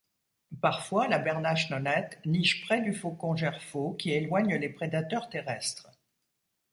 Parfois 0.63 1.07
la 1.07 1.19
bernache 1.19 1.69
nonnette 1.69 2.17
niche 2.25 2.65
près 2.65 2.81
du 2.81 2.91
faucon 2.95 3.35
gerfaut 3.35 3.93
qui 3.93 4.09
éloigne 4.09 4.55
les 4.55 4.69
prédateurs 4.69 5.29
terrestres. 5.29 5.91